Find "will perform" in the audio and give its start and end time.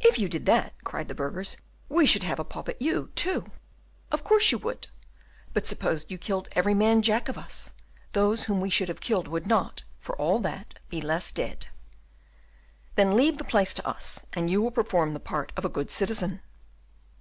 14.60-15.14